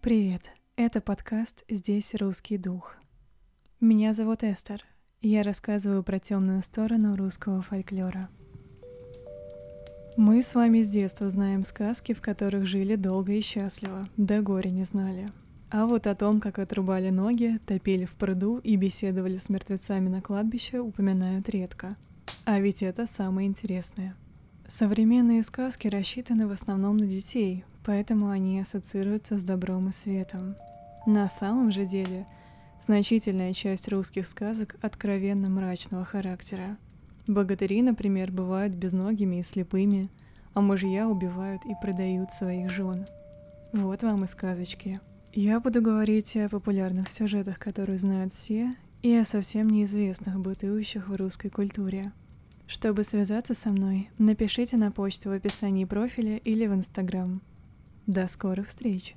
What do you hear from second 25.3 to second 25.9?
сказки